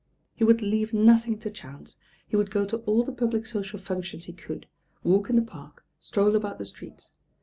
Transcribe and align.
He 0.33 0.43
would 0.43 0.63
leave 0.63 0.95
nothing 0.95 1.37
to 1.41 1.51
chance, 1.51 1.99
he 2.25 2.35
would 2.35 2.49
go 2.49 2.65
to 2.65 2.77
all 2.87 3.03
the 3.03 3.11
public 3.11 3.45
social 3.45 3.77
functions 3.77 4.25
he 4.25 4.33
could, 4.33 4.65
walk 5.03 5.29
in 5.29 5.35
the 5.35 5.43
Park, 5.43 5.85
stroll 5.99 6.35
about 6.35 6.57
the 6.57 6.65
streets. 6.65 7.13